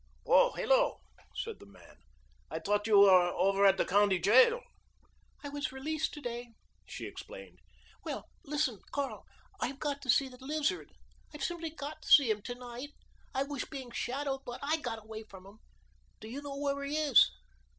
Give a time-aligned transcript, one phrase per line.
[0.25, 1.01] "Oh, hello!"
[1.35, 1.97] said the man.
[2.49, 4.61] "I thought you were over at the county jail."
[5.43, 6.55] "I was released to day,"
[6.87, 7.59] she explained.
[8.03, 9.25] "Well, listen, Carl;
[9.59, 10.91] I've got to see the Lizard.
[11.35, 12.93] I've simply got to see him to night.
[13.35, 15.59] I was being shadowed, but I got away from them.
[16.19, 17.29] Do you know where he is?"